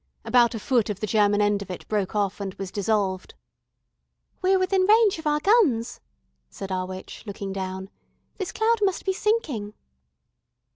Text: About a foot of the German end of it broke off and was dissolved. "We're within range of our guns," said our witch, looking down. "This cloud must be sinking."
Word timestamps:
About 0.25 0.55
a 0.55 0.59
foot 0.59 0.89
of 0.89 0.99
the 0.99 1.05
German 1.05 1.41
end 1.41 1.61
of 1.61 1.69
it 1.69 1.87
broke 1.87 2.15
off 2.15 2.41
and 2.41 2.55
was 2.55 2.71
dissolved. 2.71 3.35
"We're 4.41 4.57
within 4.57 4.81
range 4.87 5.19
of 5.19 5.27
our 5.27 5.39
guns," 5.39 5.99
said 6.49 6.71
our 6.71 6.87
witch, 6.87 7.23
looking 7.27 7.53
down. 7.53 7.91
"This 8.39 8.51
cloud 8.51 8.77
must 8.81 9.05
be 9.05 9.13
sinking." 9.13 9.75